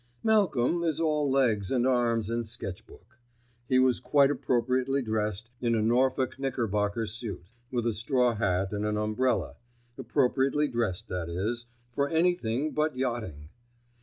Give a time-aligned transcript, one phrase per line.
[0.23, 3.19] Malcolm is all legs and arms and sketch book.
[3.69, 8.83] He was quite appropriately dressed in a Norfolk knickerbocker suit, with a straw hat and
[8.83, 13.49] an umbrella—appropriately dressed, that is, for anything but yachting.